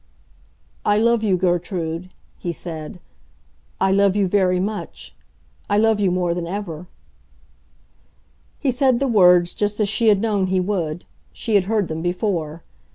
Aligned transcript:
"I 0.83 0.97
love 0.97 1.21
you, 1.21 1.37
Gertrude," 1.37 2.11
he 2.39 2.51
said. 2.51 2.99
"I 3.79 3.91
love 3.91 4.15
you 4.15 4.27
very 4.27 4.59
much; 4.59 5.13
I 5.69 5.77
love 5.77 5.99
you 5.99 6.09
more 6.09 6.33
than 6.33 6.47
ever." 6.47 6.87
He 8.57 8.71
said 8.71 8.97
the 8.97 9.07
words 9.07 9.53
just 9.53 9.79
as 9.79 9.89
she 9.89 10.07
had 10.07 10.19
known 10.19 10.47
he 10.47 10.59
would; 10.59 11.05
she 11.33 11.53
had 11.53 11.65
heard 11.65 11.87
them 11.87 12.01
before. 12.01 12.63